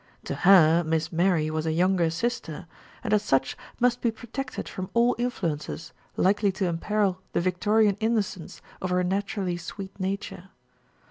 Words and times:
To 0.23 0.33
her, 0.33 0.83
Miss 0.83 1.11
Mary 1.11 1.51
was 1.51 1.67
a 1.67 1.71
younger 1.71 2.09
sister, 2.09 2.65
and 3.03 3.13
as 3.13 3.21
such 3.21 3.55
must 3.79 4.01
be 4.01 4.09
protected 4.09 4.67
from 4.67 4.89
all 4.95 5.15
influences 5.19 5.93
likely 6.17 6.51
to 6.53 6.65
imperil 6.65 7.21
the 7.33 7.39
Victorian 7.39 7.97
innocence 7.99 8.63
of 8.81 8.89
her 8.89 9.03
naturally 9.03 9.57
sweet 9.57 9.99
nature. 9.99 10.49